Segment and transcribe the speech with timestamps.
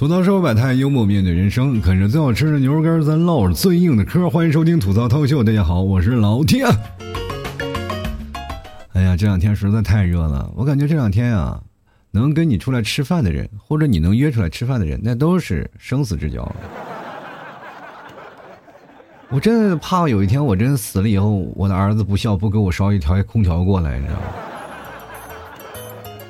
[0.00, 4.30] 吐槽社会百态，幽默面对人生，啃着最好吃的牛肉干，咱唠着最硬的嗑。
[4.30, 6.66] 欢迎收听吐槽涛秀，大家好，我是老天。
[8.94, 11.60] 哎呀，这两天实在太热了，我感觉这两天啊，
[12.12, 16.50] 能跟你出来吃饭的人，或者你能约出来吃饭的人，那都是生死之交。
[19.28, 24.26] 我真的怕有一天我真死了以后，我的儿子不孝不给我捎一条空调过来，你知道吗？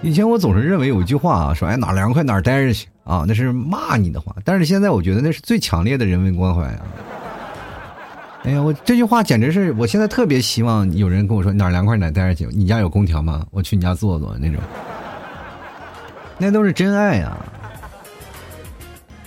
[0.02, 4.34] 以前我总是认为有一句话啊，说哎哪凉快哪待着去啊，那是骂你的话。
[4.45, 6.80] 但是现在我觉得那是最强烈的人文关怀啊！
[8.45, 12.46] 哎呀，我这句话简直是，我现在特别希望有人跟我说哪凉快哪待着去。
[12.56, 13.45] 你家有空调吗？
[13.50, 14.60] 我去你家坐坐那种，
[16.38, 17.36] 那都是真爱啊！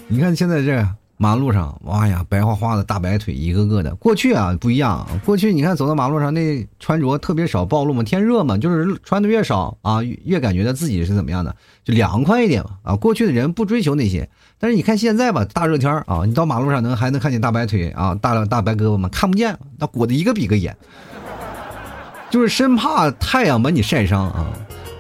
[0.07, 0.87] 你看现在这。
[1.17, 3.93] 马路上，哇呀，白花花的大白腿，一个个的。
[3.95, 5.07] 过去啊，不一样。
[5.23, 8.03] 过去你看，走到马路上，那穿着特别少，暴露嘛。
[8.03, 12.71] 天热嘛，就是穿的越少啊，越感觉到自己是怎么样的，就凉快一点嘛。
[12.83, 14.27] 啊，过去的人不追求那些，
[14.59, 19.07] 但是你看现在吧，大热天啊，你到马路上能还能看见大白腿啊，大大白胳膊吗？
[19.09, 20.75] 看不见，那裹得一个比一个严，
[22.29, 24.51] 就是生怕太阳把你晒伤啊。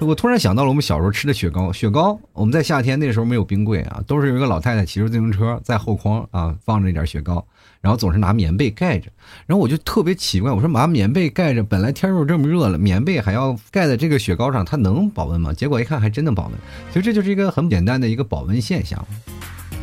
[0.03, 7.45] 我突然想到了我们小时候吃的雪糕，雪糕我们在夏天那时候没有冰柜啊，都是有一个老太太骑着自行车在后筐啊放着一点雪糕，
[7.81, 9.09] 然后总是拿棉被盖着，
[9.45, 15.53] 然后我就特别奇怪，我说拿棉被盖着，本来天又这么热了，棉被还要盖在这个雪糕上，它能保温吗？
[15.53, 16.53] 结果一看还真能保温，
[16.89, 19.05] 其实这就是一个很简单的一个保温现象，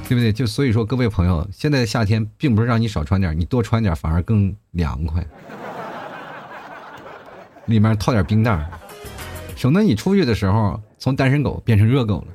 [0.08, 0.32] 对不对？
[0.32, 5.24] 就所以说各位朋友，现在夏天并不是让你少穿点，你多穿点反而更凉快，
[7.66, 8.68] 里面套点冰袋。
[9.60, 12.28] 省得你出去的时候从单身狗变成热狗了。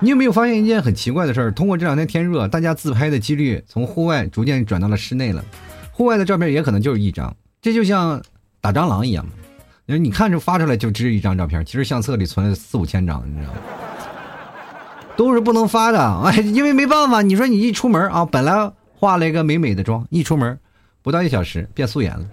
[0.00, 1.52] 你有没有发现一件很奇怪的事儿？
[1.52, 5.44] 通过这两天天热，大家自拍的几率从户外逐渐转到了室内了。
[5.92, 8.20] 户外的照片也可能就是一张，这就像
[8.60, 9.30] 打蟑螂一样嘛。
[9.86, 13.60] 你看着发出来就只一张照片，其实相册里存了四五千张，你知道吗？
[15.16, 17.22] 都是不能发的，哎，因为没办法。
[17.22, 20.58] 你说你一出门啊，本来化了一个美美的妆，一出门
[21.00, 22.26] 不到一小时变素颜了。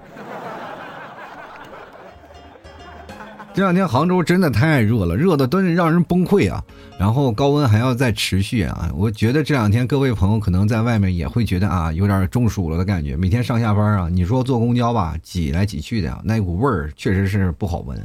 [3.53, 6.63] 这两天杭州真的太热了，热的都是让人崩溃啊！
[6.97, 8.89] 然后高温还要再持续啊！
[8.95, 13.17] 我觉得这两天各位朋友可能在外面也会觉得啊，有点中暑了的感觉。
[13.17, 17.99] 每天上下班啊，你说坐公交吧，挤来挤去的，那股味儿确实是不好闻。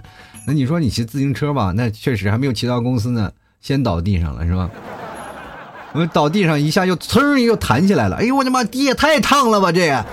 [0.45, 3.31] 那你说你骑自行车吧，那确实还没有骑到公司呢，
[3.61, 4.69] 先倒地上了是吧？
[5.93, 10.05] 我倒地上一下又噌又弹起来了，哎呦我的妈，地也太烫了吧这！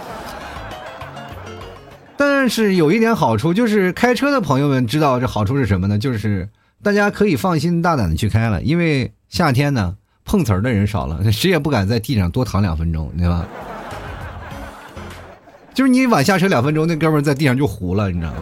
[2.16, 5.98] 但是有一点好处，就是开车的朋友们知道这好处是什么呢？
[5.98, 6.48] 就是
[6.82, 13.46] 大家可以放心大胆的去开了，因为夏天呢碰瓷儿的人少了， 谁也不敢在地上多躺两分钟，对吧？
[15.74, 18.38] 就是你晚下车两分钟，那哥们儿在地上就糊了，你知道吗？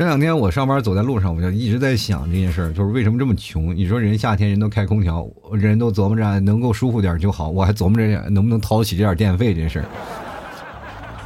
[0.00, 3.76] 这两天我上班走在路上，我就一直在想这件事儿，就是为什么这么穷？
[3.76, 9.84] 你说人夏天人都开空调，人都琢磨着能够舒服点就好，我还琢磨着能不能掏得起这点电费这事儿。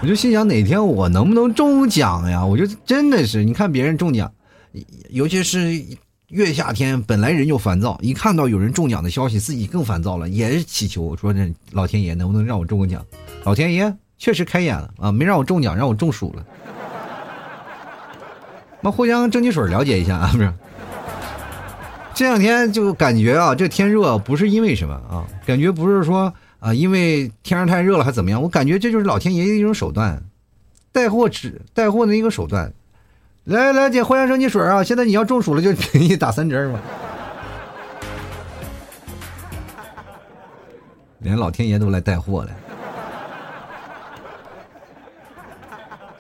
[0.03, 2.45] 我就心想哪天我能不能中奖呀？
[2.45, 4.29] 我就真的是，你看别人中奖，
[5.09, 5.81] 尤其是
[6.31, 13.07] 越夏天，本来人就烦躁，一看到有人中奖的消息，自己更烦躁了，也是祈求说这老天爷能不能让我中个奖？
[13.45, 16.45] 老天爷确实开眼了啊，没让我中奖，让我中暑了。
[18.85, 20.53] 那互相蒸汽水了解一下啊，不是？
[22.13, 25.25] 这两天就感觉啊，这天热不是因为什么啊？
[25.47, 28.43] 感觉不是说啊，因为天上太热了还怎么样？
[28.43, 30.23] 我感觉这就是老天爷的一种手段，
[30.93, 32.71] 带货只带货的一个手段。
[33.45, 34.85] 来来，姐，互相蒸汽水啊！
[34.85, 36.79] 现在你要中暑了，就 给你打三针嘛。
[41.21, 42.51] 连老天爷都来带货了。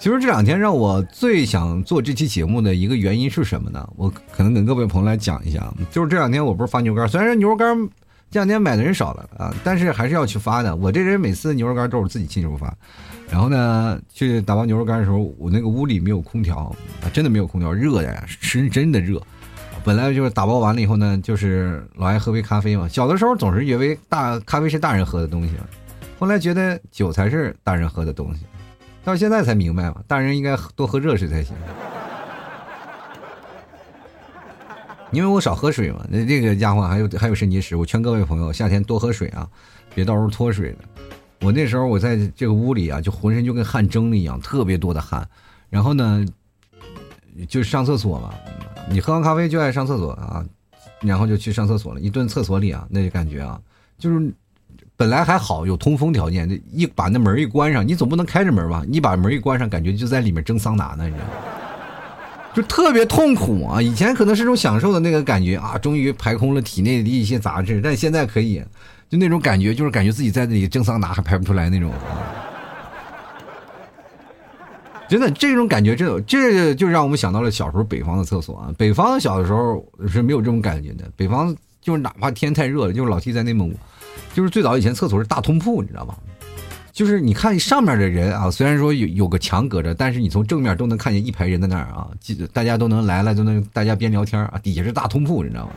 [0.05, 3.89] 其实这两天让我最想做这期节目的一个原因是什么呢？
[3.97, 7.75] 我可能跟各位朋友来讲一下，就是这两天我不是发牛肉干，虽然牛肉干
[8.31, 10.77] 这两天买的人少了啊，但是还是要去发的。
[10.77, 12.71] 我这人每次牛肉干都是自己亲手发，
[13.31, 16.71] 然后呢，去打包牛肉干的时候，我那个屋里没有空调，
[17.03, 19.19] 啊真的没有空调，热呀，是真的热。
[19.85, 22.87] 本来就是打包完了以后呢，就是老爱喝杯咖啡嘛。
[22.87, 25.55] 小的时候总是以为大咖啡是大人喝的东西，
[26.19, 28.43] 后来觉得酒才是大人喝的东西。
[29.05, 31.55] 到现在才明白嘛，大人应该多喝热水才行。
[35.13, 37.77] 因为我少喝水嘛，那这个家伙还有还有肾结石。
[37.77, 39.49] 我劝各位朋友，夏天多喝水啊，
[39.95, 40.79] 别到时候脱水了。
[41.43, 45.29] 我那时候我在这个屋里啊，就浑身就跟汗蒸了一样，特别多的汗。
[45.69, 46.25] 然后呢，
[47.47, 48.35] 就上厕所嘛，
[48.91, 50.45] 你喝完咖啡就爱上厕所啊，
[51.01, 52.01] 然后就去上厕所了。
[52.01, 53.61] 一蹲厕所里啊，那感觉啊，
[53.99, 54.33] 就是。
[54.97, 58.85] 本来还好，有通风条件，一把那门一关上，你总不能开着门吧？
[58.89, 61.33] 你把门一关上，感觉就在里面蒸桑拿呢，你知道吗？
[62.55, 63.83] 就特别痛苦啊！
[63.83, 68.63] 以前可能是种享受的那个感觉啊，终于排空了体内的一些杂质，但现在可以，
[69.09, 71.91] 就那种感觉，就是感觉自己在那里蒸桑拿还排不出来那种。
[75.09, 78.73] 真的，这种感觉，这这就让我们想到了小时候北方的厕所啊。
[78.79, 83.77] 北方小的时候是没有这种感觉的，北方就是哪怕天太热了，就是老弟在内蒙古，
[84.33, 86.15] 就是最早以前厕所是大通铺，你知道吗？
[86.93, 92.07] 就是你看上面的人啊，虽然说有有个墙隔着，但是你从正面都能看见一排人在那儿啊，
[92.53, 94.61] 大家都能来了，都能大家边聊天啊。
[94.63, 95.73] 底下是大通铺，你知道吗？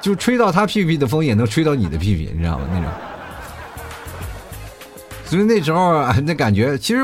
[0.00, 2.66] 就吹到他屁屁的风也能吹到你的屁屁，你知道吗？
[2.72, 2.88] 那种。
[5.24, 7.00] 所以那时候啊，那感觉其实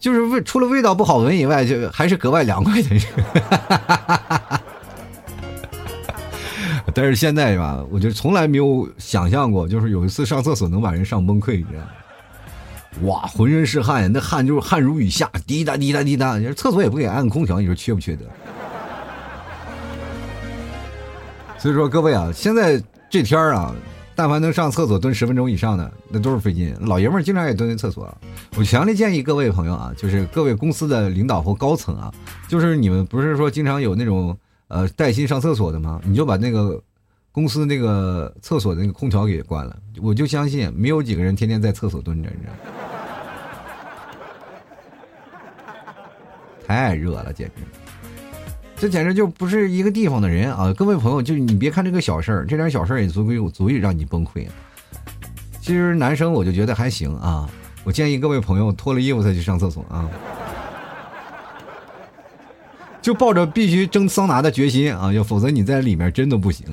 [0.00, 2.88] 就是味除了味道不好闻以外，就还是格外凉快的。
[7.00, 11.88] 但是现在吧，我就从来没有想象过，就是有一次上厕所能把人上崩溃，你知道吗？
[13.08, 16.36] 哇，浑身是汗，那汗就是汗如雨下，滴答滴答滴答。
[16.36, 18.26] 你说厕所也不给按空调，你说缺不缺德？
[21.56, 23.74] 所以说各位啊，现在这天儿啊，
[24.14, 26.76] 但凡能上厕所蹲十分钟以上的，那都是费劲。
[26.80, 28.14] 老爷们儿经常也蹲在厕所。
[28.58, 32.12] 我强烈建议各位朋友啊，就是各位公司的领导或高层啊，
[32.46, 34.36] 就是你们不是说经常有那种
[34.68, 35.98] 呃带薪上厕所的吗？
[36.04, 36.78] 你就把那个
[37.40, 39.74] 公司那个厕所那个空调给关了。
[40.02, 42.52] 我就相信没有几个人天天在厕所蹲着，你知道。
[46.66, 47.62] 太热了，简直！
[48.76, 50.70] 这简直就不是一个地方的人啊！
[50.76, 54.46] 各位朋友，就你别看这个小事儿，这点小事儿也足够足以让你崩溃。
[55.62, 57.48] 其实男生我就觉得还行啊，
[57.84, 60.06] 我建议各位朋友脱了衣服再去上厕所啊，
[63.00, 66.66] 就抱着必须蒸桑拿的决心啊，要否则你在里面真的不行。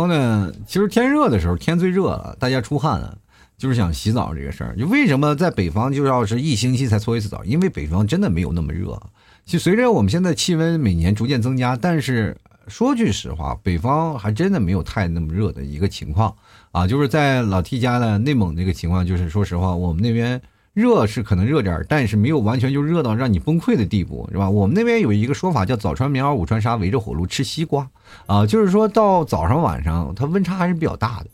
[0.00, 3.18] 然后呢，其实天热的时候，天最热了，大家出汗了。
[3.58, 7.44] 就是想洗澡这个事儿，就为什么在北方就要是一星期才搓一次澡？
[7.44, 8.98] 因为北方真的没有那么热。
[9.44, 12.34] 就随着我们现在气温每年逐渐增加，但是
[12.68, 16.34] 说句实话，北方还真的没有太那么热的一个情况
[16.72, 16.86] 啊。
[16.86, 20.40] 就是在老 T 家的内蒙这个情况，就是说实话，我们那边
[20.72, 24.48] 热是可能热点儿，但是没有完全就热到让你崩溃的地步，是吧？
[24.48, 27.88] 我们那边有一个说法叫早穿棉袄，午穿纱，围着火炉吃西瓜
[28.26, 31.26] 啊，就是说到早上晚上它温差还是比较大的。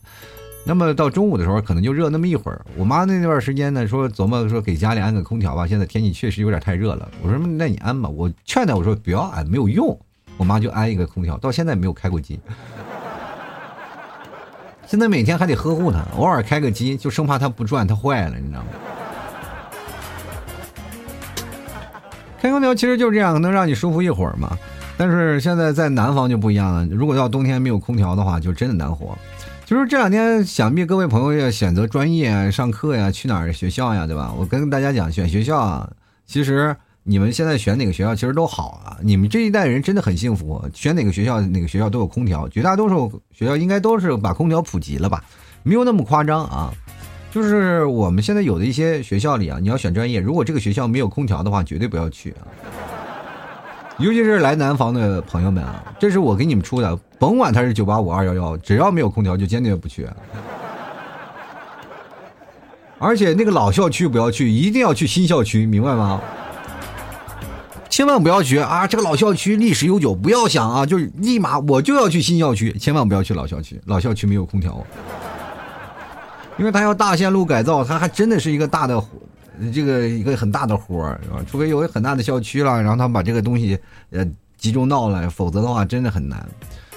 [0.65, 2.65] 那么到中午的时候，可能就热那么一会儿。
[2.77, 5.67] 我妈那段时间呢，说琢磨说给家里安个空调吧。
[5.67, 7.09] 现在天气确实有点太热了。
[7.23, 8.09] 我说那你安吧。
[8.09, 9.97] 我劝她我说不要安，没有用。
[10.39, 12.41] 我妈就安一个空调，到现在没有开过机。
[14.87, 18.67] 现在每天还得呵护它，偶尔开个机，就生怕它不转，它坏了，你知道吗？
[22.47, 24.57] 开空调其实就是这样，能让你舒服一会儿嘛。
[24.97, 29.19] 但是现在在南方就不一样了，如果到冬天没有空调的话，就真的难活。
[29.65, 34.33] 就是这两天，想必各位朋友要选择专业、上课呀、去哪儿学校呀，对吧？
[34.39, 35.91] 我跟大家讲，选学校啊，
[36.25, 38.97] 其实你们现在选哪个学校其实都好啊。
[39.03, 45.25] 你们这一代人真的很幸福，选哪个学校哪个学校都有空调，绝大多数学校应该都是把空调普及了吧？
[45.65, 46.73] 没有那么夸张啊。
[47.37, 52.49] 就是我们现在有的一些学校里啊，你要选专业，如果这个学校没有空调的话，绝对不要去啊。
[53.99, 60.09] 尤其是来南方的朋友们啊，这是我给你们出的，甭管他是九八五二幺幺，只要没有空调就坚决不去。
[62.99, 66.19] 而且那个老校区不要去，一定要去新校区，明白吗？
[67.91, 68.87] 千万不要去啊！
[68.87, 74.83] 这个老校区历史悠久，不要想啊，就立马我就要去新校区，千万不要去老校区，老校区没有空调，
[76.59, 79.03] 因为他要大线路改造，他还真的是一个大的。
[79.73, 81.43] 这个一个很大的活儿是吧？
[81.51, 83.79] 除非有很大的校区了，然后他们把这个东西
[84.11, 84.23] 呃
[84.59, 86.47] 集中到了，否则的话真的很难。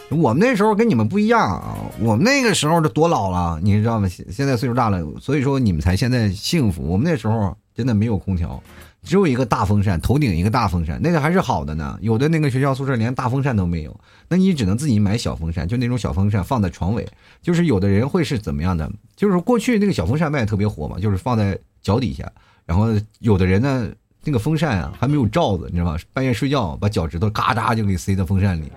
[0.09, 4.09] 我们那时候跟你们不一样啊，我们那个时候都多老了，你知道吗？
[4.09, 6.83] 现现在岁数大了，所以说你们才现在幸福。
[6.83, 8.61] 我们那时候真的没有空调，
[9.01, 11.97] 只有一个大风扇，头顶一个大风扇，那个还是好的呢。
[12.01, 17.07] 有的那个学校宿舍连大风扇都没有，那你只能自己买小风扇，就那种小风扇放在床尾。
[17.41, 18.91] 就是有的人会是怎么样的？
[19.15, 22.29] 就是过去那个小风扇卖的特别火嘛，就是放在脚底下。
[22.65, 22.87] 然后
[23.19, 23.89] 有的人呢，
[24.23, 25.97] 那个风扇啊还没有罩子，你知道吗？
[26.13, 28.71] 半夜睡觉把脚趾头嘎扎就给塞到风扇里。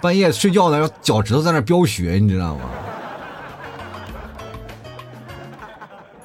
[0.00, 2.62] 半夜睡觉呢，脚趾头在那飙血，你知道吗？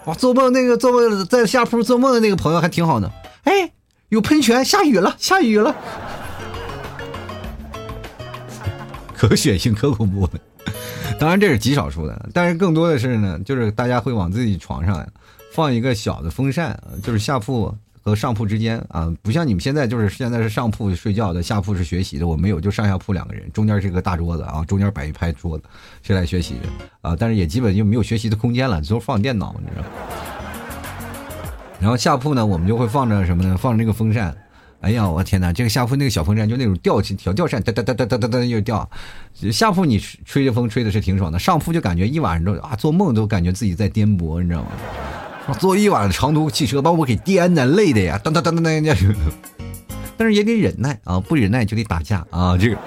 [0.09, 3.11] 哇，做梦那个做梦在下铺做梦的那个朋友还挺好呢。
[3.43, 3.71] 哎，
[4.09, 5.75] 有喷泉，下雨了，下雨了，
[9.15, 10.31] 可血腥可恐怖了。
[11.19, 15.07] 当然这是极少数的，但是更多的是呢，就是大家会往自己床上
[15.51, 22.27] 放一个小的风扇，就是下铺和上铺之间啊，不像你们现在就是现在是上铺睡觉的，下铺是学习的。
[22.27, 25.63] 我没有，就上下铺两个人，中间是个大桌子啊，中间摆一排桌子，
[26.01, 26.69] 是来学习的
[27.01, 27.15] 啊。
[27.17, 29.85] 但是也基本就没有学习的空间了，都放电脑，你知道。
[31.79, 33.57] 然后下铺呢，我们就会放着什么呢？
[33.57, 34.35] 放着那个风扇。
[34.81, 35.51] 哎呀，我天哪！
[35.51, 38.89] 这个下铺那个小风扇就那种吊起小吊扇，哒哒哒哒哒哒哒又掉。
[39.51, 44.69] 下铺你吹着风吹的是挺爽的，上铺就感觉一晚上都啊做梦都感觉自己在颠簸，你知道吗？
[45.53, 48.95] 坐一晚长途汽车把我给颠的累的呀，当当当当当。
[50.17, 52.57] 但是也得忍耐啊，不忍耐就得打架啊。
[52.57, 52.77] 这个，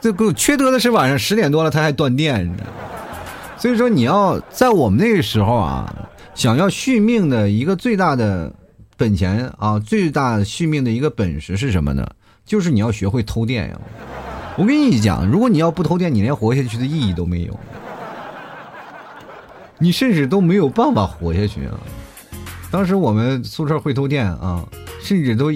[0.00, 2.54] 这个缺德的是晚上十点多了他还断电，
[3.58, 5.92] 所以说你要在我们那个时候啊，
[6.34, 8.52] 想要续命的一个最大的。
[8.94, 12.06] 本钱啊，最大续命的一个本事是什么呢？
[12.46, 13.80] 就是你要学会偷电呀！
[14.56, 17.58] 我跟你讲，如果你要不偷电，你连活下去的意义都没有，
[19.82, 21.74] 你甚至都没有办法活下去啊！
[22.70, 24.64] 当时我们宿舍会偷电啊，
[25.00, 25.46] 甚至都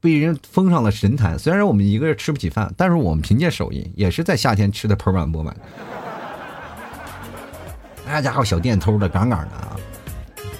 [0.00, 1.38] 被人封上了神坛。
[1.38, 5.56] 虽然我们一个人吃不起饭，但是我们凭借手艺，也是在夏天吃的盆满钵满。
[8.04, 9.76] 那家伙小电偷的杠杠的啊！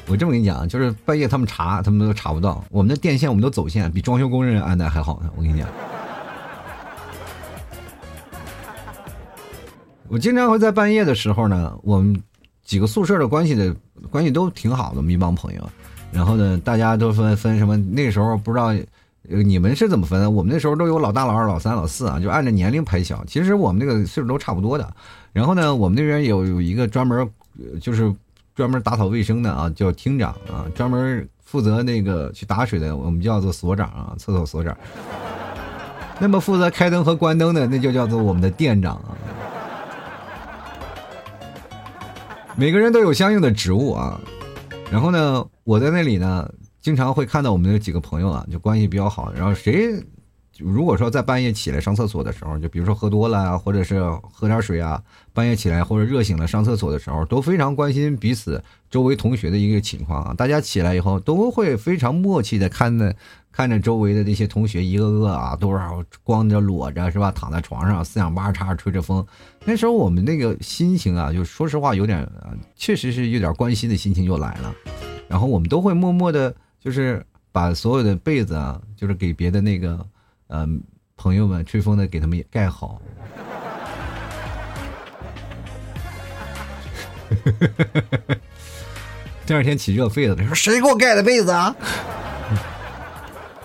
[0.06, 2.64] 我这么跟你讲，就是半夜他们查，他们都查不到。
[2.70, 5.30] 我们的电线，我们都走线，比装修工人安的还好呢。
[5.34, 5.68] 我跟你讲，
[10.06, 12.22] 我经常会在半夜的时候呢，我们
[12.64, 13.74] 几个宿舍的关系的
[14.10, 15.70] 关系都挺好的，一帮朋友。
[16.12, 17.76] 然后呢，大家都分分什么？
[17.76, 18.72] 那时候不知道
[19.22, 20.30] 你们是怎么分的？
[20.30, 23.24] 我们那时候都有老大、老二、老三、老四啊，就按照年龄排小。
[23.26, 24.94] 其实我们那个岁数都差不多的。
[25.32, 27.28] 然后呢，我们那边有有一个专门
[27.80, 28.14] 就是。
[28.54, 34.76] 专门打扫卫生的啊，叫厅长啊；专门负责那个去打水的，我们叫做所长啊，厕所所长。
[36.18, 39.16] 那么负责开灯和关灯的，那就叫做我们的店长啊。
[42.56, 44.20] 每个人都有相应的职务啊。
[44.90, 46.48] 然后呢，我在那里呢，
[46.80, 49.32] 经常会看到我们的几个朋友啊，就关系比较好。
[49.32, 49.92] 然后谁？
[50.64, 54.00] 如果说在半夜起来上厕所的时候，就比如说喝多了啊，或者是
[54.32, 55.02] 喝点水啊，
[55.32, 60.34] 半夜起来或者热醒了上厕所的时候，都非常关心彼此周围同学的一个情况啊。
[60.34, 63.14] 大家起来以后都会非常默契的看着
[63.50, 65.80] 看着周围的这些同学一个个啊，都是
[66.22, 69.24] 光着裸着是吧，躺在床上四仰八叉吹着风。
[69.64, 72.26] 那时候我们那个心情啊，就说实话有点，
[72.76, 74.74] 确实是有点关心的心情又来了。
[75.28, 80.06] 然后我们都会默默的，就是把所有的被子啊，就是给别的那个。
[80.54, 80.82] 嗯，
[81.16, 83.00] 朋友们吹风的给他们也盖好。
[89.46, 91.74] 第二天起热痱子，他说：“谁给我盖的被子啊？”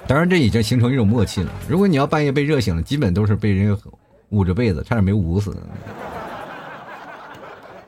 [0.08, 1.52] 当然，这已经形成一种默契了。
[1.68, 3.78] 如果你要半夜被热醒了，基本都是被人
[4.30, 5.54] 捂着被子，差点没捂死。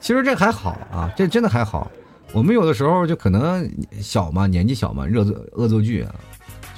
[0.02, 1.90] 其实这还好啊，这真的还好。
[2.34, 3.66] 我们有的时候就可能
[4.02, 6.14] 小嘛，年纪小嘛，热作恶作剧啊。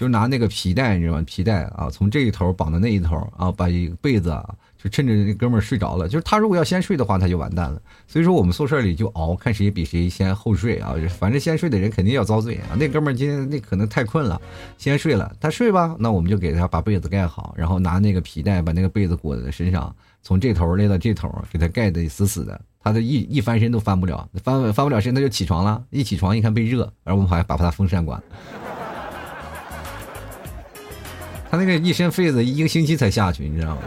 [0.01, 1.23] 就拿那个皮带，你知道吗？
[1.27, 4.43] 皮带啊，从这一头绑到那一头啊，把一被子啊，
[4.75, 6.09] 就趁着那哥们儿睡着了。
[6.09, 7.79] 就是他如果要先睡的话，他就完蛋了。
[8.07, 10.95] 所以说我们宿舍里就熬，看谁比谁先后睡啊。
[11.19, 12.73] 反正先睡的人肯定要遭罪啊。
[12.79, 14.41] 那哥们儿今天那可能太困了，
[14.75, 15.31] 先睡了。
[15.39, 22.59] 他睡吧，那我们就给他把被子盖好，然后拿那个皮带把那个被子裹在身上，从这头勒到这头，给他盖得死死的。
[22.83, 25.83] 他的一一翻身都翻不了，翻翻不了身他就起床了。
[25.91, 28.23] 一起床一看被热，然后我们还把他风扇关了。
[31.51, 33.81] 他那个一身痱子，一个星期才下去，你知道吗？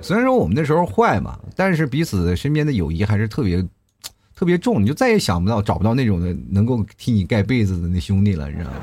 [0.00, 3.64] 虽然说我们那时候坏嘛，但是彼此身边的友谊还是特别
[4.34, 8.76] 特别重，你就再也想不到找不到那种的能够替你盖被子的那兄弟了，你知道吗？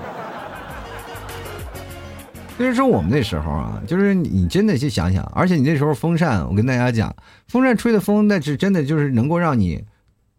[2.58, 7.14] 所以说我们那时候啊，就是你真的去想想，而且你那时候风扇，我跟大家讲，
[7.50, 9.84] 风扇吹的风那是真的就是能够让你，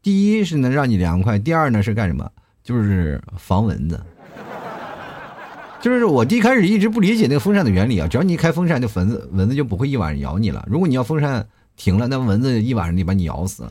[0.01, 2.27] 第一是能让你凉快，第二呢是干什么？
[2.65, 4.01] 就是防蚊子。
[5.87, 10.67] 就是我一开始一直不理解那个风扇的原理啊，只要你一开风扇，就蚊子蚊子就不会一晚上咬你了。
[10.69, 13.63] 如果你要风扇停了，那蚊子一晚上得把你咬死。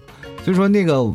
[0.42, 1.14] 所以说那个，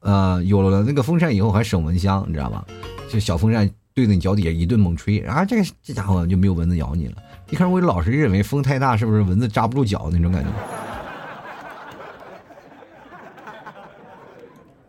[0.00, 2.64] 呃，有了那个风扇以后还省蚊香，你知道吧？
[3.10, 7.16] 就小风扇对着你脚底下一顿猛吹，啊，这个这家伙就没有蚊子咬你了。
[7.50, 10.48] 一开始我老是认为风太大是不是蚊子扎不住脚那种感觉？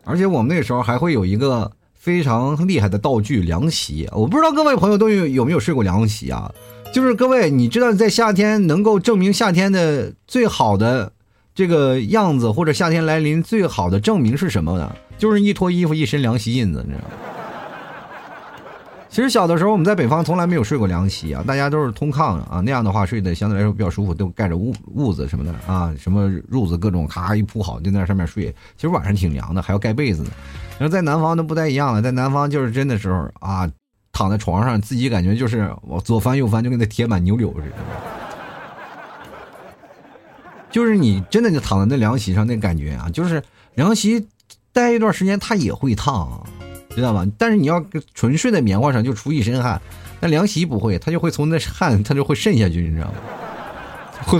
[0.04, 1.70] 而且我们那时候还会有一个。
[2.02, 6.52] 非常厉害的道具凉席，我不知道各位朋友都有有没有睡过凉席啊？
[6.92, 11.12] 就是各位，你知道在夏天能够证明夏天的最好的
[11.54, 14.92] 这个样子，或者夏天来临最好的证明是什么呢？
[15.16, 17.14] 就是一脱衣服一身凉席印子，你知道吗？
[19.08, 28.46] 其实小的时候我们在北方从来没有睡过凉席啊，大家都是通炕啊，那样的话睡得相对来说比较舒服，都盖着屋屋子什么的啊，什么褥子各种咔一铺好就在那上面睡。
[28.76, 30.30] 其实晚上挺凉的，还要盖被子呢。
[30.82, 33.70] 然后在南方都不太一样了，在南方就是真的时候啊，
[34.10, 37.76] 躺在床上自己感觉就是我左翻右翻就跟那铁板牛柳似的，
[40.72, 43.40] 就是你真的就躺在那凉席上那感觉啊，就是
[43.76, 44.26] 凉席
[44.72, 46.44] 待一段时间它也会烫。
[46.94, 47.24] 知道吧？
[47.38, 49.80] 但是你要纯睡在棉花上，就出一身汗。
[50.20, 53.14] 那凉席不会，它就会从那汗，它就会渗下去，你知道吗？
[54.26, 54.38] 会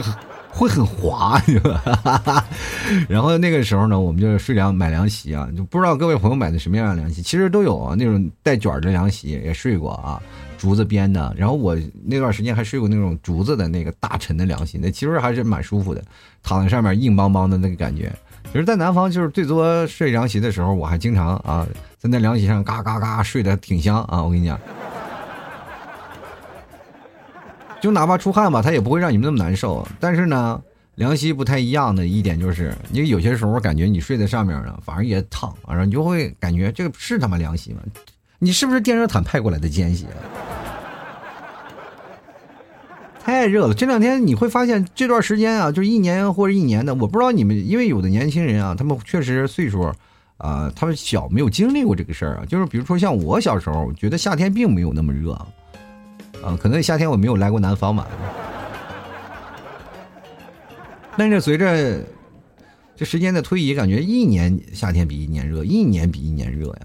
[0.54, 2.44] 会很滑，是吧？
[3.08, 10.20] 然后那个时候呢，我们就睡凉买凉席啊，就不知道各位朋友买的什么样的凉席，其实都有啊，那种带卷的凉席也睡过啊，
[10.58, 11.34] 竹子编的。
[11.36, 16.04] 然后我那段时间还睡过那种竹子的那个大沉的凉席，那其实还是蛮舒服的，
[16.42, 18.12] 躺在上面硬邦邦的那个感觉。
[18.52, 21.66] 其实，在南方就是最多睡凉席的时候，我还经常啊，
[21.98, 24.22] 在那凉席上嘎嘎嘎睡得挺香啊！
[24.22, 24.60] 我跟你讲，
[27.82, 29.86] 就哪怕出汗吧，它也不会让你们那么难受。
[29.98, 30.62] 但是呢，
[30.94, 37.80] 凉席不太一样的一点就是，你有些时候感觉你睡在上面呢，反而也烫，然后你就会感觉这个是他妈凉席吗？
[38.38, 40.06] 你是不是电热毯派过来的奸细？
[43.24, 49.92] 太热了，这两天你会发现这段时间啊，就是一年或者一年的，我不知道你们，因为有的年轻人啊，他们确实岁数，
[50.38, 55.38] 啊，他们小没有经历过这个事儿啊，就是比如说像我小时候，觉得夏天并没有那么热，
[56.42, 58.06] 啊，可能夏天我没有来过南方吧，
[61.16, 62.02] 但是随着
[62.96, 66.80] 这时间的推移，感觉一年夏天比一年热，一年比一年热呀。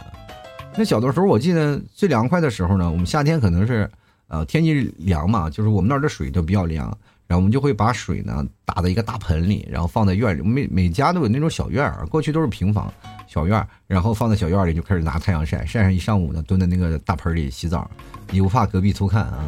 [0.75, 3.89] 那小的时候，我记得最凉快的时候呢，我们夏天可能是。
[4.29, 6.97] 呃，天气凉嘛，就是我们那儿的水都比较凉，
[7.27, 10.41] 然后我们就会把水呢打在一个大盆里，然后放在院里。
[10.41, 12.91] 每每家都有那种小院儿，过去都是平房
[13.27, 17.89] 小院儿，然后放在小院里就开始拿太阳晒，晒上一上午呢，蹲在那个大盆里洗澡，
[18.31, 19.43] 也不怕隔壁偷看啊。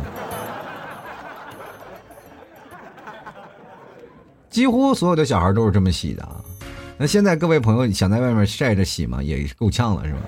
[4.49, 6.43] 几乎所有的小孩都是这么洗的啊。
[6.97, 10.19] 那现在各位朋友想在外面晒着洗嘛，也够呛了，是吧？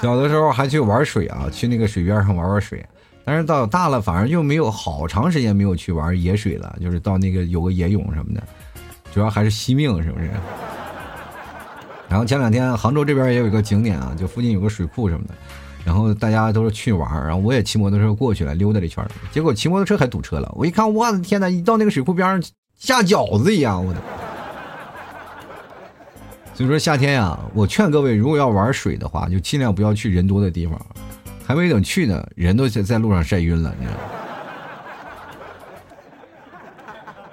[0.00, 2.86] 小的时候还去玩水啊，去那个水边上玩玩水，
[3.28, 8.42] 但是到大了反而又没有好长时间没有去玩野水了，就是到那个有个野泳什么的，
[9.12, 10.30] 主要还是惜命是不是？
[12.08, 15.34] 然后前两天杭州这边也有一个景点啊，就附近有个水库什么的，
[15.84, 22.42] 然后大家都是去玩，然后我也骑摩托车过去了溜达了一圈，结果骑摩托车还堵车了，我一看我的天呐，一到那个水库边上
[22.78, 24.00] 下饺子一样，我的。
[26.54, 30.80] 所以说夏天呀，我劝各位，如果要玩水的话，就尽量不要去人多的地方。
[31.48, 34.04] 还没等去呢，人都在在路上晒晕了，你知道吗？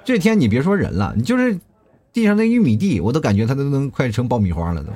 [0.06, 1.58] 这天你别说人了，你就是
[2.14, 4.90] 地上那玉米地，我都感觉它都能快成爆米花了都。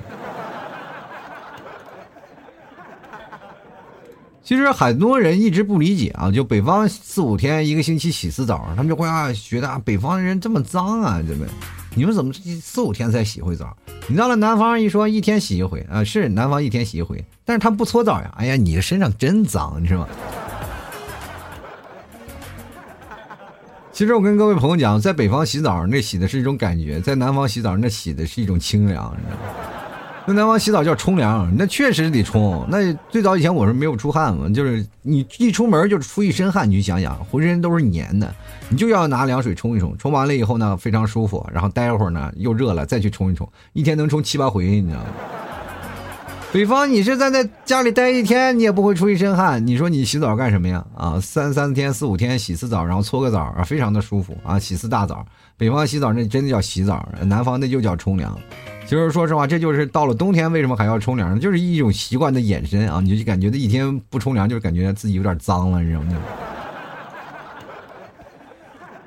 [4.43, 11.53] 其实很多人一直不理解啊，就北方四五天一个星期洗次澡，他们就会啊觉得啊北方人这么脏啊，对不对？
[11.95, 13.77] 你们怎么四五天才洗回澡？
[14.07, 18.33] 你到了南方一说一天洗一回啊，是南方一天洗一回，但是他不搓澡呀。
[18.37, 20.09] 哎呀，你的身上真脏，你知道吗？
[23.93, 29.43] 其实我跟各位朋友讲，在北方洗澡那洗的是一种感觉，在南方洗澡那洗的是一种清凉，你知道吗？
[30.33, 32.65] 那南方洗澡叫冲凉，那确实得冲。
[32.69, 38.33] 那最早以前我是没有出汗嘛，就是你一出门就出一身汗，你去想想，浑身都是黏的，
[38.69, 41.45] 你就要拿凉水冲一冲，冲完了以后呢，非常舒服。
[41.53, 45.07] 然后待会儿呢又热了，再去冲一冲，一天能冲七八回，你知道吗？
[46.53, 50.85] 北方你是在那家里待一天，你也不会出一身汗，你说你洗澡干什么呀？
[50.97, 55.27] 啊，三三天四五天洗次澡，然后搓个澡啊，非常的舒服啊，洗次大澡。
[55.57, 58.39] 北方洗澡那真的叫洗澡，南方那就叫冲凉。
[58.91, 61.39] 其实说实话，这就是到了冬天为什么还要冲凉呢？
[61.39, 63.01] 就是一种习惯的延伸啊！
[63.01, 66.09] 你就感觉这一天不冲凉，就是感觉自己有点脏了，你知道吗？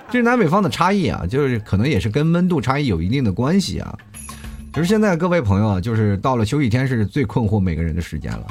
[0.10, 3.94] 这是南北方的差异啊，就是可能也是跟温度差异有一定的关系啊。
[4.72, 8.48] 就是现在各位朋友啊，就是到了休息天是最困惑每个人的时间了。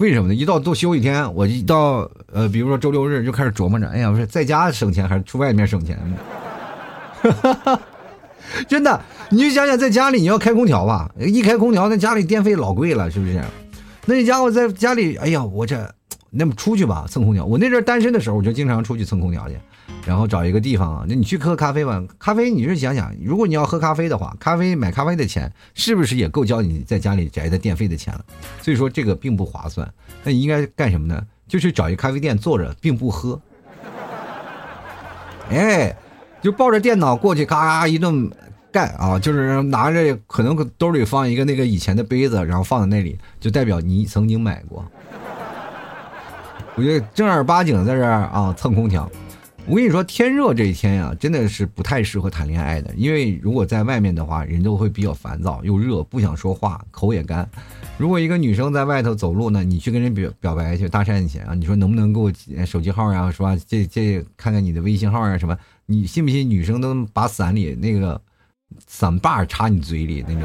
[0.00, 0.34] 为什么呢？
[0.34, 5.96] 一到都休一天，我一到呃，比如说周六日就开始琢磨着，哎呀，不是在家省钱还是出外面省钱？
[7.22, 7.80] 哈哈哈。
[8.68, 13.40] 真的，你就想想，在家里你要开空调吧，一开空调，那家里电费老贵了，是不是？
[14.04, 15.94] 那家伙在家里，哎呀，我这，
[16.30, 17.44] 那么出去吧，蹭空调。
[17.44, 19.56] 我那阵单身的时候，我就经常出去蹭空调去，
[20.04, 22.02] 然后找一个地方啊，那你去喝咖啡吧。
[22.18, 28.24] 咖啡，你是想想，如果你要喝咖啡的话，咖啡买咖啡的钱是不是也够交你在家里宅的电费的钱了？
[28.60, 29.88] 所以说这个并不划算。
[30.24, 31.24] 那你应该干什么呢？
[31.46, 33.40] 就去找一咖啡店坐着，并不喝。
[35.48, 35.96] 哎。
[36.42, 38.28] 就抱着电脑过去，嘎一顿
[38.72, 44.84] 盖啊，就是拿着可能兜里放一个那个以前的杯子，然后放在那里，就代表你曾经买过。
[46.74, 49.08] 我觉得正儿八经在这儿啊蹭空调。
[49.64, 57.48] 我跟你说，天热这一天呀，真的是不太适合谈恋爱的，因为如果在外面的话，人都会比较烦躁，又热，不想说话，口也干。
[57.96, 62.32] 如果一个女生在外头走路呢，你去跟人表表白去搭讪去啊，你说能不能给我
[62.66, 63.56] 手机号啊，是吧？
[63.68, 65.56] 这这看看你的微信号啊什么？
[65.86, 68.20] 你信不信女生都把伞里那个
[68.92, 70.42] 伞把插你嘴里那种？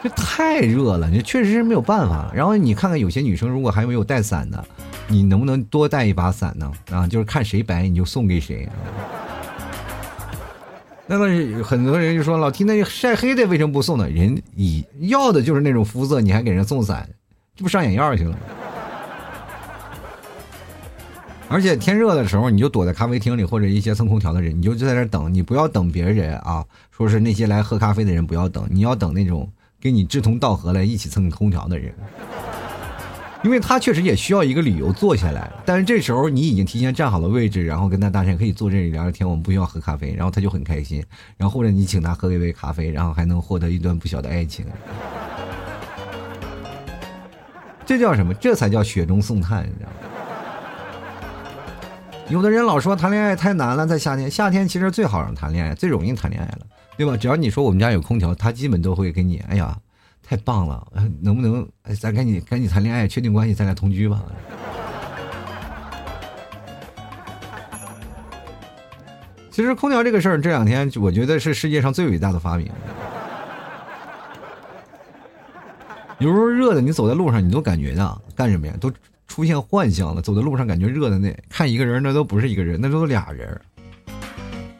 [0.00, 2.30] 这太热了，你确实是没有办法。
[2.32, 4.64] 然后你看看有些女生如果还没有带伞的。
[5.08, 6.72] 你能不能多带一把伞呢？
[6.92, 8.68] 啊，就是看谁白你就送给谁。
[11.04, 14.08] 那么很多人就说老提那晒黑的为什么不送呢？
[14.08, 17.06] 人你要的就是那种肤色，你还给人送伞，
[17.56, 18.36] 这不上眼药去了吗？
[21.52, 29.46] 而且天热的时候，你就躲在咖啡厅里或者一些蹭空调的人，你就在那等，你不要等别人啊，说是那些来喝咖啡的人不要等，你要等那种
[29.78, 31.92] 跟你志同道合来一起蹭空调的人。
[33.44, 41.04] 因为他确实也需要一个理由坐下来，但是这时候你已经提前站好了位置，然后跟他搭讪，可以坐这里聊聊天，我们不需要喝咖啡，然后他就很开心，
[41.36, 44.64] 然后或者你请他喝一杯咖啡，然后还能获得一段不小的爱情，
[47.84, 48.32] 这叫什么？
[48.34, 50.11] 这才叫雪中送炭，你知道吗？
[52.32, 56.60] 有的人老说谈恋爱太难了，在夏天，夏天其实最好让谈恋爱，最容易谈恋爱了，
[56.96, 57.14] 对吧？
[57.14, 59.78] 只要你说我们家有空调，他基本都会给你，哎呀。
[60.22, 60.86] 太棒了，
[61.20, 61.68] 能不能
[62.00, 64.22] 咱赶紧赶紧谈恋爱，确定关系，咱俩同居吧？
[69.50, 72.70] 其实空调这个事儿，这两天我觉得是世界上最伟大的发明。
[76.18, 78.72] 有时候热的，你走在路上，你都感觉到，干什么呀？
[78.80, 78.90] 都
[79.32, 80.20] 出现幻象了。
[80.20, 83.58] 走在路上，感觉热的那看一个人，那都不是一个人，那都是俩人。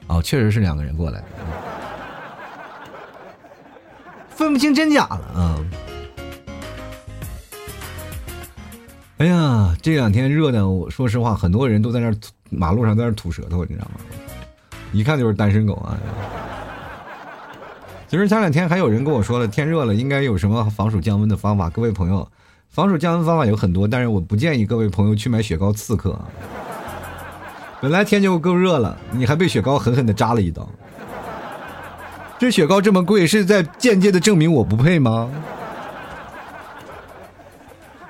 [0.09, 1.25] 哦，确实是两个人过来。
[4.29, 5.57] 分不清真假了啊！
[9.17, 12.13] 哎呀，这两天热的，我说实话，很多人都在那
[12.51, 14.01] 马路上在那吐舌头，你知道吗？
[14.93, 15.97] 一看就是单身狗啊！
[18.07, 21.71] 其实前两天还有人跟我说了，天热了，应该有什么防暑降温的方法？
[21.71, 22.29] 各位朋友，
[22.73, 26.19] 防暑降温方法有很多，但是我不建议各位朋友去买雪糕刺客。
[27.83, 30.67] 本来天就够热了，你还被雪糕狠狠的扎了一刀。
[32.39, 35.29] 这雪糕这么贵，是在间接的证明我不配吗？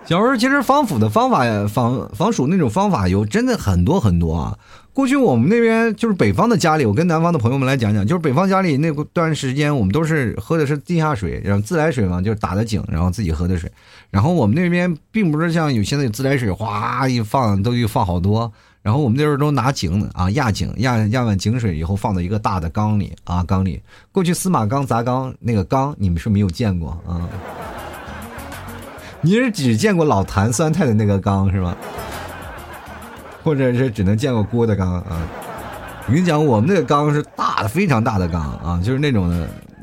[0.05, 4.59] 小时候其实防腐的方法，防防暑那种方法有真的很多很多啊。
[4.93, 13.71] 过去我们那边就是北方的家里，我跟南方的朋友们来讲讲，就是北方家里那段时间，我们都是喝的是地下水，然后自来水嘛，就是打的井，然后自己喝的水。
[14.11, 18.53] 然后我们那边并不是像有现在自来水哗一放都就放好多。
[18.83, 23.81] 然后我们那时候都拿井啊压井压压完井水以后放到一个大的缸里啊缸里。
[24.11, 27.29] 过去司马缸砸缸那个缸你们是没有见过啊？
[29.25, 31.77] 你是只见过老坛酸菜的那个缸是吗？
[33.45, 35.23] 或者是只能见过锅的缸啊？
[36.09, 39.31] 我跟你讲，我们那个缸是大的非常大的缸啊，就是那种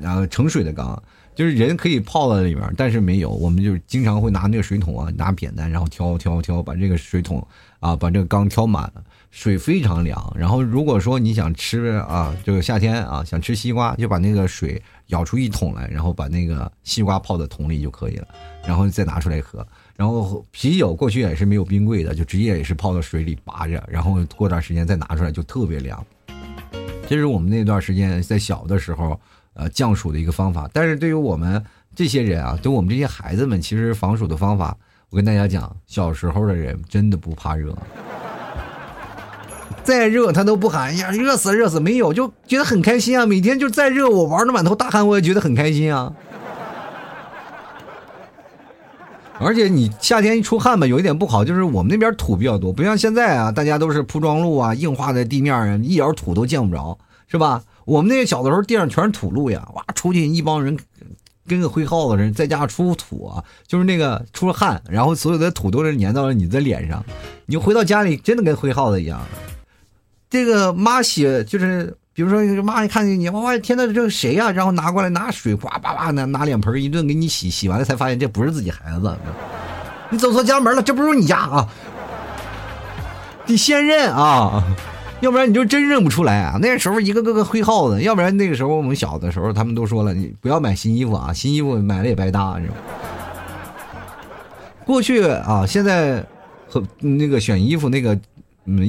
[0.01, 1.01] 然后盛水的缸，
[1.39, 7.47] 就是人可以泡在里面，但是没有，我们就经常会拿那个水桶啊拿扁担然后挑挑挑把这个水桶。
[7.79, 10.35] 啊，把这个缸挑满了，水非常凉。
[10.37, 18.27] 然后如果说你想吃啊，这个夏天啊想吃西瓜，就把那个水舀出一桶来，然后把那个西瓜泡在桶里就可以了，
[18.67, 19.65] 然后再拿出来喝。
[19.95, 26.05] 然后啤酒过去也是没有冰柜的，就直接也是泡到水里拔着，然后过段时间再拿出来就特别凉。
[27.07, 29.17] 这是我们那段时间在小的时候
[29.59, 30.69] 呃降暑的一个方法。
[30.73, 31.63] 但是对于我们
[31.95, 34.75] 这些人啊，对我们这些孩子们，其实防暑的方法。
[35.11, 37.75] 我跟大家讲，小时候的人真的不怕热，
[39.83, 43.25] 再热他都不喊呀，热死热死，没有就觉得很开心啊。
[43.25, 46.13] 每天就再热，我玩的满头大汗，我也觉得很开心啊。
[49.39, 56.95] 而且你夏天一出汗吧，有一点不好，就是我们那边土比较多，不像现在啊，大家都是铺装路啊，硬化的地面啊，一点土都见不着，
[57.27, 57.63] 是吧？
[57.89, 60.77] 我们那个小的时候，地上全是土路呀，哇，出去一帮人。
[61.47, 67.03] 跟个挥耗子似的，在家出土啊，就是那个出了汗，然后所有的土都是粘到了你的脸上，
[67.47, 69.19] 你回到家里真的跟挥耗子一样。
[70.29, 74.51] 这个妈洗就是，比如说妈一看见你，哇天呐，这谁呀？
[74.51, 79.17] 然后拿过来拿水，哗叭叭拿拿脸盆一顿给你洗，洗完了才发现这不是自己孩子，
[80.11, 81.67] 你走错家门了，这不是你家啊，
[83.47, 84.63] 得先认啊。
[85.21, 86.57] 要不然你就真认不出来啊！
[86.61, 92.73] 那时候一个个个灰耗子，要不然那个时候我们小的时候，他们都说了，你不要买新衣服啊，新衣服买了也白搭，是吧？
[94.85, 96.25] 过去啊，现在
[96.67, 98.17] 和那个选衣服那个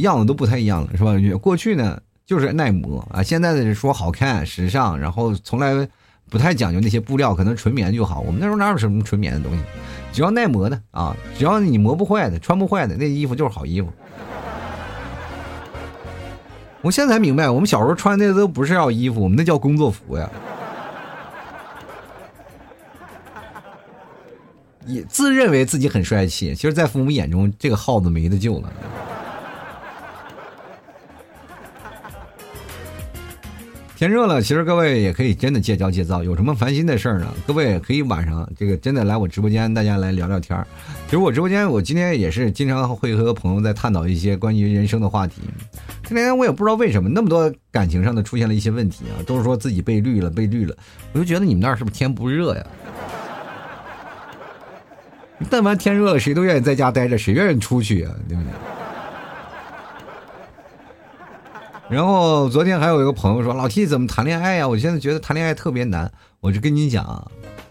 [0.01, 1.15] 样子都不太一样了，是吧？
[1.41, 1.99] 过去呢。
[2.27, 3.21] 就是耐磨啊。
[3.25, 5.75] 现在的说好看、时尚，然后从来
[6.31, 8.21] 不太讲究那些布料，可能纯棉就好。
[8.21, 9.59] 我们那时候哪有什么纯棉的东西？
[10.13, 13.89] 只要耐磨的啊，只要你磨不坏的、穿不坏的，那衣服就是好衣服。
[16.83, 20.29] 我现在才明白，我们小时候穿那都不是叫衣服，我们那叫工作服呀。
[24.87, 28.73] 也自认为自己很帅气，其实，在父母眼中，这个耗子没得救了。
[33.95, 37.33] 天热了，其实各位也可以真的戒骄戒躁，有什么烦心的事儿呢？
[37.47, 40.67] 各位可以晚上这个真的来我直播间，大家来聊聊天儿。
[41.05, 45.43] 其实我直播间，我今天也是经常会和朋友在探讨一些关于人生的话题。
[46.11, 50.77] 今天我也不知道为什么那么多感情上的出现了一些问题啊，都是说自己被绿了，被绿了。
[51.13, 52.67] 我就觉得你们那儿是不是天不热呀？
[55.49, 58.13] 但凡天热了，谁都愿意在家待着，谁愿意出去啊？
[58.29, 58.51] 对不对？
[61.97, 64.67] 然后昨天还有一个朋友说：“老 T 怎么谈恋爱呀？
[64.67, 66.11] 我现在觉得谈恋爱特别难。”
[66.43, 67.31] 我就跟你讲，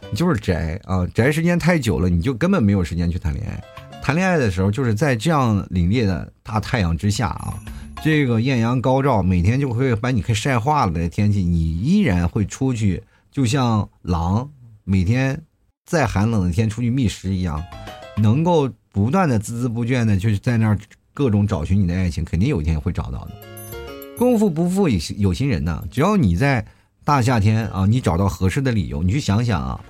[0.09, 3.61] 你就是宅啊，宅时间太久了，你就根本没有时间去谈恋爱。
[4.01, 7.53] 谈恋爱的时候，就是在这样凛冽的大太阳之下啊，
[8.01, 14.49] 这个艳阳高照，每天就会把你给晒化了的天气，你依然会出去，就像狼
[14.83, 15.41] 每天。
[15.85, 17.63] 在寒冷的天出去觅食一样，
[18.17, 20.77] 能够不断的孜孜不倦的去在那儿
[21.15, 23.31] 各种找寻你的爱情，肯定有一天会找到的。
[24.15, 26.63] 功夫不负有有心人呐，只要你在
[27.03, 29.83] 大夏天啊，你找到合适的理由，你去想想啊，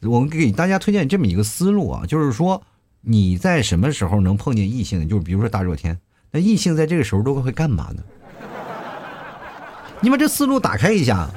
[0.00, 2.62] 我们给大家推荐这么一个思路啊，就是说
[3.02, 5.06] 你在什么时候能碰见异性？
[5.06, 5.98] 就是比如说大热天，
[6.32, 8.02] 那异性在这个时候都会干嘛呢？
[10.00, 11.30] 你把这思路打开一下，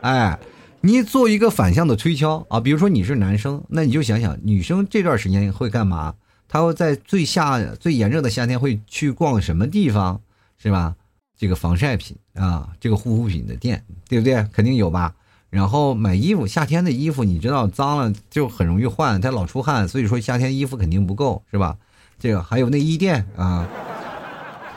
[0.00, 0.38] 哎。
[0.80, 6.14] 你做一个反向的推敲啊，比如说你是男生，那你就想想女生这段时间会干嘛？
[6.46, 10.20] 她会在最夏最炎热的夏天会去逛什么地方，
[10.56, 10.94] 是吧？
[11.36, 14.46] 这个防晒品啊，这个护肤品的店，对不对？
[14.52, 15.12] 肯定有吧。
[15.50, 21.76] 然后买衣服，夏天的衣服你知道脏了就很容易换，她老出汗，所以说夏天衣服肯定不够，是吧？
[22.20, 23.68] 这个还有内衣店啊，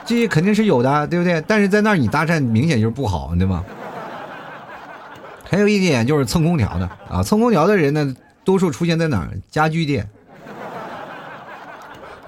[0.04, 1.42] 这些肯定是有的，对不对？
[1.46, 3.64] 但是在那儿你搭讪明显就是不好，对吗？
[5.48, 9.28] 还有一点就是蹭空调的啊，蹭空调的人呢，多数出现在哪儿？
[9.50, 10.08] 家具店、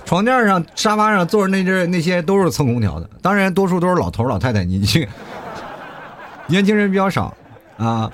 [0.05, 3.09] 床垫上、沙发上坐着那阵那些都是蹭空调的。
[3.23, 5.09] 当然，多数都是老头老太太，你去，
[6.47, 7.35] 年轻人比较少
[7.79, 8.13] 啊。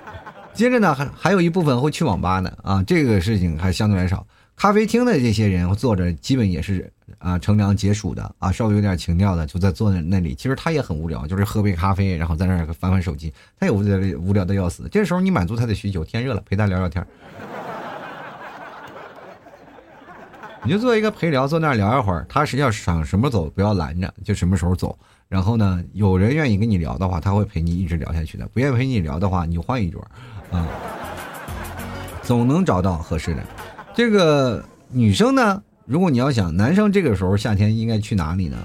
[0.55, 4.25] 接着呢，还还有一部分会去网吧的啊，这个事情还相对来少。
[4.57, 6.93] 咖啡厅的这些人坐着，基本也是。
[7.21, 10.35] 啊，乘凉解暑的啊，稍微有点情调的，就在坐在那里。
[10.35, 13.33] 其实他也很无聊，就是喝杯咖啡，然后在那儿翻翻手机。
[13.59, 14.89] 他也无聊无聊的要死。
[14.91, 17.07] 这时候你满足他的需求，天热了陪他聊聊天
[20.65, 22.27] 你就做一个陪聊，坐那儿聊一会儿。
[22.29, 24.99] 他实际上想什么走，不要拦着，就什么时候走。
[25.29, 30.05] 然后呢，有人愿意跟你聊的话，他会陪你一直聊下去的；不愿意陪你聊的话，你换一桌
[30.51, 30.67] 啊。
[32.23, 33.43] 总能找到合适的。
[33.95, 35.63] 这个女生呢？
[35.91, 38.57] 如果你要想男生这个时候夏天应该去哪里呢？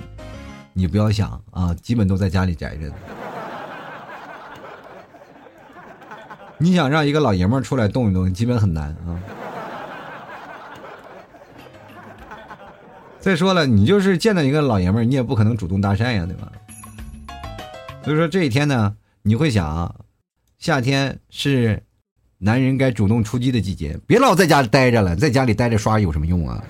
[0.73, 2.91] 你不要想啊，基本都在家里宅着。
[6.59, 9.17] 你想让一个老爷们儿出来动一动，基本很难啊。
[13.19, 16.51] 再说了，你就是见到一个老爷们儿，你也不可能主动搭讪呀，对吧？
[18.03, 19.95] 所以说这一天呢，你会想，
[20.59, 21.81] 夏天是
[22.37, 26.63] 男人该主动出击的季节，别老在家待着了，在家里待着刷有什么用啊？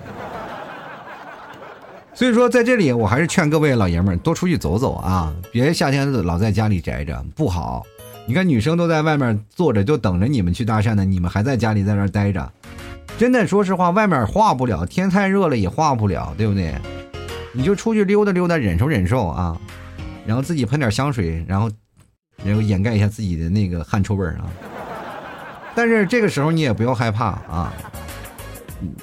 [2.16, 7.86] 所以说，在这里我还是劝各位老爷们儿多出去走走啊，别夏天老在家里宅着，不好。
[8.26, 12.50] 你看女生都在外面坐着，就等着你们去搭讪呢，你们还在家里在那儿待着，
[13.18, 16.74] 真的，说实话，外面化不了，天太热了也化不了，对不对？
[17.52, 19.58] 你就出去溜达溜达，忍受忍受啊，
[20.26, 21.70] 然后自己喷点香水，然后
[22.46, 24.48] 然后掩盖一下自己的那个汗臭味啊。
[25.76, 27.74] 但是这个时候你也不要害怕啊。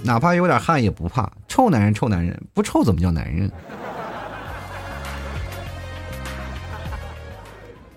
[0.03, 3.51] 哪怕有点汗也不怕，臭男人臭男人，不臭怎么叫男人？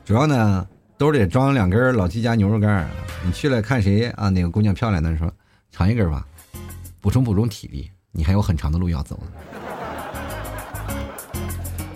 [0.05, 2.87] 主要呢，兜里装两根老 T 家牛肉干
[3.25, 4.29] 你去了看谁啊？
[4.29, 5.17] 哪个姑娘漂亮的？
[5.17, 5.31] 说
[5.71, 6.25] 尝一根吧，
[7.01, 9.19] 补充补充体力，你还有很长的路要走。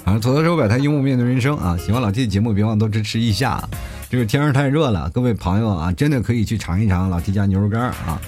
[0.04, 1.78] 反正土豆手摆摊幽默面对人生啊！
[1.78, 3.64] 喜欢老 T 的节目，别忘多支持一下。
[4.10, 8.20] 这个天儿太热了，各位朋友啊，真的可以去尝一尝老 T 家牛肉干啊！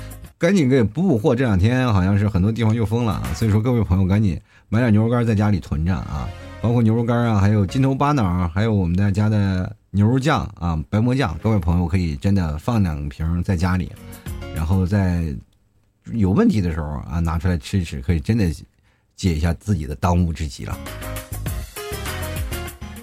[0.41, 6.27] 赶紧给补补货，这两天好像是很多地方又封了啊，所以说各位朋友赶紧买点牛肉干在家里囤着啊，
[6.63, 13.91] 包括牛肉干啊，还有筋头巴脑，还有我们大家的牛肉酱啊，白馍酱，各位朋友可以真的放两瓶在家里，
[14.55, 15.31] 然后在
[16.11, 18.51] 有问题的时候啊拿出来吃一吃，可以真的
[19.15, 20.75] 解一下自己的当务之急了。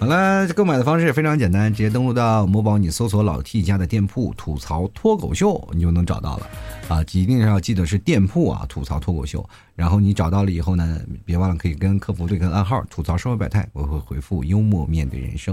[0.01, 6.47] 好了，购买的方式非常简单，直接登录到某宝，你搜索老 T 家的店铺“吐槽脱口秀”，你就能找到了。
[6.89, 9.45] 啊，一定要记得是店铺啊，吐槽脱口秀。
[9.75, 15.53] 然后你找到了以后呢，别忘了可以跟客服对个暗号，吐槽社会百态，我会回复幽默面对人生。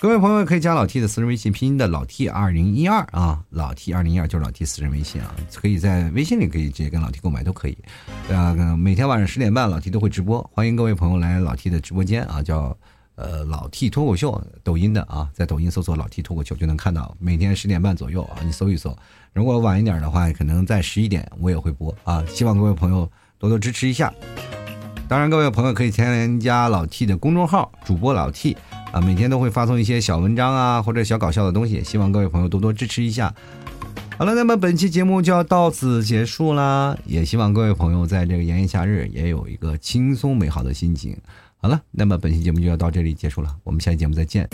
[0.00, 7.78] 各位朋友可以加老 T 的私人微信，拼音的老 T 二零一二啊，老 T 二零一二就是老 T 私人微信啊，可以在微信里可以直接跟老 T 购买都可以。
[8.32, 12.76] 啊，每天晚上十点半老 T 都会直播，欢迎各位朋友来老 T 的直播间啊，叫。
[13.22, 18.96] 呃，老 T 脱口秀，抖音的啊，在抖音搜索老 T 脱口秀就能看到，每天十点半左右啊，你搜一搜。
[19.32, 23.08] 如果晚一点的话，可能在十一点我也会播啊，希望各位朋友
[23.38, 24.12] 多多支持一下。
[25.08, 28.56] 当然，各位朋友可以添加老 T 的公众号，主播老 T
[28.92, 33.32] 啊，每天都会发送一些小文章啊或者小搞笑的东西，希望各位朋友多多支持一下。
[34.18, 41.16] 好了，那么本期节目就要到此结束啦，也希望各位朋友在这个炎炎夏日也有一个轻松美好的心情。
[41.64, 44.50] 好了，那么本期节目就要到这里结束了，我们下期节目再见。